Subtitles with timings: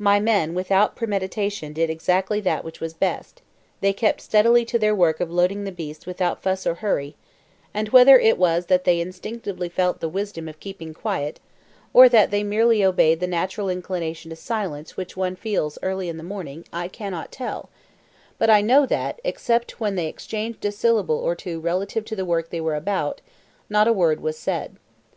[0.00, 3.42] My men without premeditation did exactly that which was best;
[3.80, 7.14] they kept steadily to their work of loading the beasts without fuss or hurry;
[7.72, 11.38] and whether it was that they instinctively felt the wisdom of keeping quiet,
[11.94, 15.86] or that they merely obeyed the natural inclination to silence which one feels in the
[15.88, 17.70] early morning, I cannot tell,
[18.38, 22.24] but I know that, except when they exchanged a syllable or two relative to the
[22.24, 23.20] work they were about,
[23.70, 24.74] not a word was said.